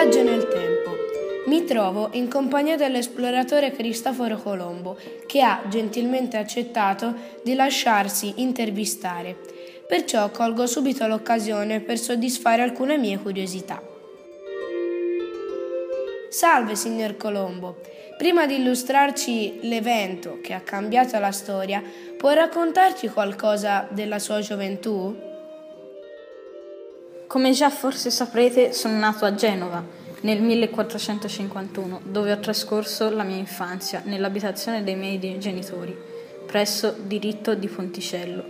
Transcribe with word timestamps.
Viaggio 0.00 0.22
nel 0.22 0.46
tempo. 0.46 0.96
Mi 1.46 1.64
trovo 1.64 2.10
in 2.12 2.28
compagnia 2.28 2.76
dell'esploratore 2.76 3.72
Cristoforo 3.72 4.36
Colombo, 4.36 4.96
che 5.26 5.42
ha 5.42 5.64
gentilmente 5.68 6.36
accettato 6.36 7.12
di 7.42 7.56
lasciarsi 7.56 8.34
intervistare. 8.36 9.36
Perciò 9.88 10.30
colgo 10.30 10.68
subito 10.68 11.04
l'occasione 11.08 11.80
per 11.80 11.98
soddisfare 11.98 12.62
alcune 12.62 12.96
mie 12.96 13.18
curiosità. 13.18 13.82
Salve, 16.28 16.76
signor 16.76 17.16
Colombo. 17.16 17.80
Prima 18.16 18.46
di 18.46 18.54
illustrarci 18.54 19.58
l'evento 19.62 20.38
che 20.40 20.54
ha 20.54 20.60
cambiato 20.60 21.18
la 21.18 21.32
storia, 21.32 21.82
può 22.16 22.32
raccontarci 22.34 23.08
qualcosa 23.08 23.88
della 23.90 24.20
sua 24.20 24.40
gioventù? 24.42 25.27
Come 27.28 27.50
già 27.50 27.68
forse 27.68 28.10
saprete, 28.10 28.72
sono 28.72 28.96
nato 28.96 29.26
a 29.26 29.34
Genova 29.34 29.84
nel 30.22 30.40
1451, 30.40 32.00
dove 32.04 32.32
ho 32.32 32.38
trascorso 32.38 33.10
la 33.10 33.22
mia 33.22 33.36
infanzia 33.36 34.00
nell'abitazione 34.06 34.82
dei 34.82 34.96
miei 34.96 35.18
genitori, 35.38 35.94
presso 36.46 36.96
Diritto 36.98 37.54
di 37.54 37.68
Ponticello. 37.68 38.42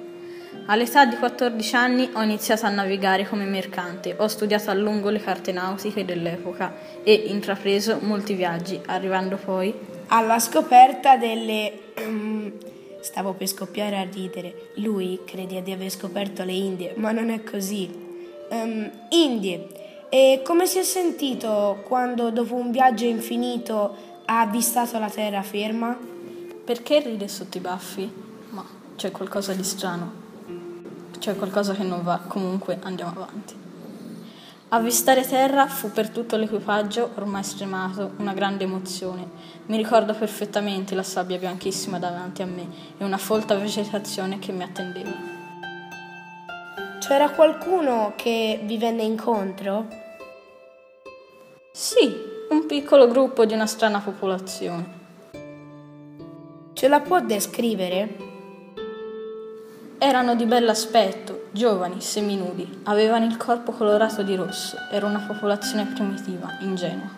All'età 0.66 1.06
di 1.06 1.16
14 1.16 1.74
anni 1.74 2.08
ho 2.12 2.22
iniziato 2.22 2.66
a 2.66 2.70
navigare 2.70 3.26
come 3.26 3.46
mercante, 3.46 4.14
ho 4.16 4.28
studiato 4.28 4.70
a 4.70 4.74
lungo 4.74 5.10
le 5.10 5.18
carte 5.18 5.50
nautiche 5.50 6.04
dell'epoca 6.04 6.72
e 7.02 7.12
intrapreso 7.14 7.98
molti 8.02 8.34
viaggi, 8.34 8.80
arrivando 8.86 9.36
poi 9.44 9.74
alla 10.06 10.38
scoperta 10.38 11.16
delle... 11.16 11.72
Stavo 13.00 13.32
per 13.32 13.48
scoppiare 13.48 13.96
a 13.96 14.06
ridere. 14.08 14.70
Lui 14.74 15.20
crede 15.24 15.62
di 15.62 15.72
aver 15.72 15.90
scoperto 15.90 16.44
le 16.44 16.52
Indie, 16.52 16.94
ma 16.96 17.10
non 17.10 17.30
è 17.30 17.42
così. 17.42 18.06
Um, 18.50 18.90
Indie. 19.10 20.06
E 20.08 20.42
come 20.44 20.66
si 20.66 20.78
è 20.78 20.82
sentito 20.82 21.82
quando 21.86 22.30
dopo 22.30 22.54
un 22.54 22.70
viaggio 22.70 23.04
infinito 23.04 23.96
ha 24.24 24.40
avvistato 24.40 24.98
la 24.98 25.10
terraferma? 25.10 25.96
Perché 26.64 27.00
ride 27.00 27.28
sotto 27.28 27.56
i 27.58 27.60
baffi? 27.60 28.10
Ma 28.50 28.64
c'è 28.96 29.10
qualcosa 29.10 29.52
di 29.52 29.64
strano 29.64 30.26
c'è 31.18 31.36
qualcosa 31.36 31.74
che 31.74 31.82
non 31.82 32.02
va, 32.02 32.20
comunque 32.26 32.78
andiamo 32.82 33.12
avanti. 33.12 33.54
Avvistare 34.70 35.26
terra 35.26 35.66
fu 35.66 35.90
per 35.90 36.10
tutto 36.10 36.36
l'equipaggio, 36.36 37.12
ormai 37.16 37.42
stremato, 37.42 38.12
una 38.18 38.34
grande 38.34 38.64
emozione. 38.64 39.26
Mi 39.66 39.76
ricordo 39.76 40.14
perfettamente 40.14 40.94
la 40.94 41.02
sabbia 41.02 41.38
bianchissima 41.38 41.98
davanti 41.98 42.42
a 42.42 42.46
me 42.46 42.68
e 42.98 43.04
una 43.04 43.18
folta 43.18 43.56
vegetazione 43.56 44.38
che 44.38 44.52
mi 44.52 44.62
attendeva. 44.62 45.37
C'era 47.08 47.30
qualcuno 47.30 48.12
che 48.16 48.60
vi 48.64 48.76
venne 48.76 49.02
incontro? 49.02 49.86
Sì, 51.72 52.14
un 52.50 52.66
piccolo 52.66 53.08
gruppo 53.08 53.46
di 53.46 53.54
una 53.54 53.64
strana 53.64 54.00
popolazione. 54.00 54.84
Ce 56.74 56.86
la 56.86 57.00
può 57.00 57.18
descrivere? 57.22 58.14
Erano 59.96 60.36
di 60.36 60.44
bell'aspetto, 60.44 61.46
giovani, 61.50 62.02
seminudi, 62.02 62.80
avevano 62.84 63.24
il 63.24 63.38
corpo 63.38 63.72
colorato 63.72 64.22
di 64.22 64.34
rosso, 64.36 64.76
era 64.92 65.06
una 65.06 65.24
popolazione 65.26 65.86
primitiva, 65.86 66.58
ingenua. 66.60 67.08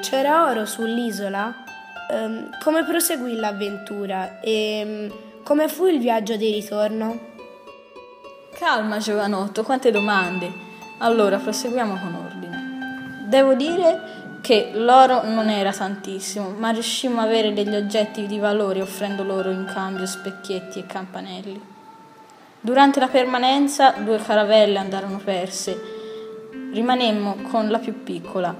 C'era 0.00 0.48
oro 0.48 0.64
sull'isola? 0.66 1.64
Um, 2.12 2.50
come 2.62 2.84
proseguì 2.84 3.34
l'avventura 3.34 4.38
e 4.38 4.82
um, 5.10 5.42
come 5.42 5.66
fu 5.66 5.86
il 5.86 5.98
viaggio 5.98 6.36
di 6.36 6.52
ritorno? 6.52 7.27
Calma, 8.58 8.98
giovanotto, 8.98 9.62
quante 9.62 9.92
domande. 9.92 10.52
Allora, 10.98 11.36
proseguiamo 11.38 11.96
con 11.96 12.14
ordine. 12.14 13.26
Devo 13.28 13.54
dire 13.54 14.40
che 14.40 14.72
l'oro 14.74 15.22
non 15.22 15.48
era 15.48 15.72
tantissimo, 15.72 16.50
ma 16.58 16.70
riuscimmo 16.70 17.20
a 17.20 17.22
avere 17.22 17.52
degli 17.52 17.76
oggetti 17.76 18.26
di 18.26 18.40
valore 18.40 18.82
offrendo 18.82 19.22
loro 19.22 19.52
in 19.52 19.64
cambio 19.72 20.06
specchietti 20.06 20.80
e 20.80 20.86
campanelli. 20.86 21.62
Durante 22.60 22.98
la 22.98 23.06
permanenza 23.06 23.92
due 23.92 24.18
caravelle 24.18 24.78
andarono 24.78 25.18
perse. 25.18 25.80
Rimanemmo 26.72 27.36
con 27.52 27.68
la 27.68 27.78
più 27.78 28.02
piccola. 28.02 28.52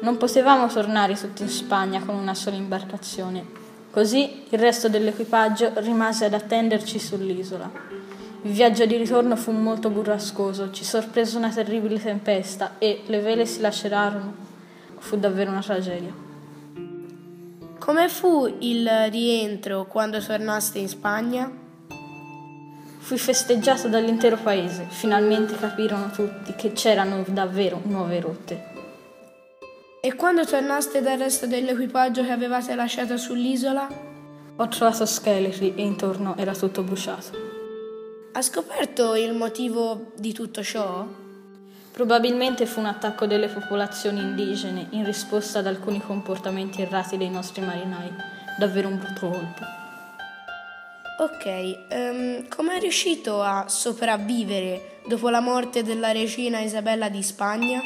Non 0.00 0.16
potevamo 0.16 0.68
tornare 0.68 1.14
tutti 1.14 1.42
in 1.42 1.48
Spagna 1.48 2.00
con 2.04 2.14
una 2.14 2.34
sola 2.34 2.54
imbarcazione. 2.54 3.44
Così 3.90 4.44
il 4.48 4.58
resto 4.60 4.88
dell'equipaggio 4.88 5.72
rimase 5.74 6.26
ad 6.26 6.34
attenderci 6.34 7.00
sull'isola. 7.00 8.06
Il 8.42 8.52
viaggio 8.52 8.86
di 8.86 8.96
ritorno 8.96 9.36
fu 9.36 9.50
molto 9.50 9.90
burrascoso, 9.90 10.70
ci 10.70 10.84
sorprese 10.84 11.36
una 11.36 11.50
terribile 11.50 12.00
tempesta 12.00 12.76
e 12.78 13.02
le 13.06 13.20
vele 13.20 13.46
si 13.46 13.60
lacerarono 13.60 14.46
fu 14.98 15.16
davvero 15.16 15.50
una 15.50 15.62
tragedia. 15.62 16.12
Come 17.78 18.08
fu 18.08 18.54
il 18.60 18.88
rientro 19.10 19.86
quando 19.86 20.20
tornaste 20.20 20.78
in 20.78 20.88
Spagna? 20.88 21.50
Fui 22.98 23.16
festeggiato 23.16 23.88
dall'intero 23.88 24.36
paese, 24.36 24.86
finalmente 24.88 25.56
capirono 25.56 26.10
tutti 26.10 26.54
che 26.54 26.72
c'erano 26.72 27.24
davvero 27.26 27.80
nuove 27.84 28.20
rotte. 28.20 28.76
E 30.00 30.14
quando 30.14 30.44
tornaste 30.44 31.00
dal 31.00 31.18
resto 31.18 31.46
dell'equipaggio 31.46 32.22
che 32.22 32.30
avevate 32.30 32.74
lasciato 32.74 33.16
sull'isola? 33.16 33.88
Ho 34.56 34.68
trovato 34.68 35.06
scheletri 35.06 35.74
e 35.74 35.82
intorno 35.82 36.36
era 36.36 36.54
tutto 36.54 36.82
bruciato. 36.82 37.47
Ha 38.38 38.42
scoperto 38.42 39.16
il 39.16 39.34
motivo 39.34 40.12
di 40.14 40.32
tutto 40.32 40.62
ciò? 40.62 41.04
Probabilmente 41.90 42.66
fu 42.66 42.78
un 42.78 42.86
attacco 42.86 43.26
delle 43.26 43.48
popolazioni 43.48 44.20
indigene 44.20 44.86
in 44.90 45.04
risposta 45.04 45.58
ad 45.58 45.66
alcuni 45.66 46.00
comportamenti 46.00 46.80
errati 46.80 47.16
dei 47.16 47.30
nostri 47.30 47.62
marinai. 47.62 48.08
Davvero 48.56 48.86
un 48.86 48.98
brutto 48.98 49.28
colpo. 49.28 49.64
Ok, 51.18 51.86
um, 51.90 52.48
come 52.48 52.76
è 52.76 52.80
riuscito 52.80 53.42
a 53.42 53.64
sopravvivere 53.66 55.00
dopo 55.08 55.30
la 55.30 55.40
morte 55.40 55.82
della 55.82 56.12
regina 56.12 56.60
Isabella 56.60 57.08
di 57.08 57.24
Spagna? 57.24 57.80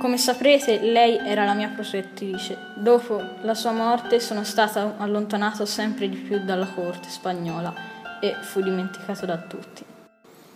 Come 0.00 0.18
saprete, 0.18 0.80
lei 0.80 1.16
era 1.16 1.44
la 1.44 1.54
mia 1.54 1.68
protettrice. 1.68 2.58
Dopo 2.74 3.22
la 3.42 3.54
sua 3.54 3.70
morte 3.70 4.18
sono 4.18 4.42
stato 4.42 4.94
allontanato 4.96 5.64
sempre 5.64 6.08
di 6.08 6.16
più 6.16 6.44
dalla 6.44 6.66
corte 6.66 7.08
spagnola 7.08 7.97
e 8.20 8.36
fu 8.40 8.60
dimenticato 8.60 9.26
da 9.26 9.36
tutti. 9.38 9.84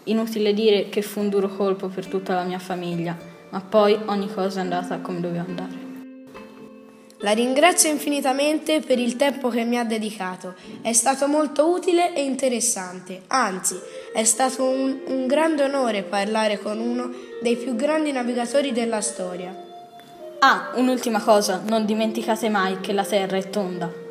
Inutile 0.05 0.53
dire 0.53 0.89
che 0.89 1.03
fu 1.03 1.21
un 1.21 1.29
duro 1.29 1.49
colpo 1.49 1.89
per 1.89 2.07
tutta 2.07 2.35
la 2.35 2.43
mia 2.43 2.59
famiglia, 2.59 3.17
ma 3.51 3.61
poi 3.61 3.99
ogni 4.07 4.33
cosa 4.33 4.59
è 4.59 4.63
andata 4.63 4.99
come 4.99 5.21
doveva 5.21 5.45
andare. 5.47 5.91
La 7.19 7.31
ringrazio 7.31 7.89
infinitamente 7.89 8.81
per 8.81 8.99
il 8.99 9.15
tempo 9.15 9.49
che 9.49 9.63
mi 9.63 9.79
ha 9.79 9.85
dedicato, 9.85 10.57
è 10.81 10.93
stato 10.93 11.29
molto 11.29 11.71
utile 11.71 12.15
e 12.15 12.25
interessante, 12.25 13.23
anzi 13.29 13.79
è 14.13 14.25
stato 14.25 14.65
un, 14.65 15.03
un 15.07 15.27
grande 15.29 15.63
onore 15.63 16.03
parlare 16.03 16.59
con 16.59 16.81
uno 16.81 17.13
dei 17.41 17.57
più 17.57 17.77
grandi 17.77 18.11
navigatori 18.11 18.73
della 18.73 19.01
storia. 19.01 19.55
Ah, 20.41 20.73
un'ultima 20.75 21.21
cosa, 21.21 21.63
non 21.65 21.85
dimenticate 21.85 22.49
mai 22.49 22.81
che 22.81 22.93
la 22.93 23.05
Terra 23.05 23.37
è 23.37 23.49
tonda. 23.49 24.02